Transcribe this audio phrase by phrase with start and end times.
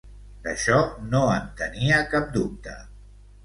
[0.45, 0.79] D'això
[1.11, 2.79] no en tenia cap dubte!